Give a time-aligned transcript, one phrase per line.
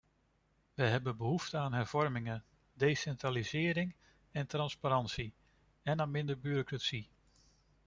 [0.73, 3.95] Wij hebben behoefte aan hervormingen, decentralisering
[4.31, 5.33] en transparantie,
[5.83, 7.09] en aan minder bureaucratie.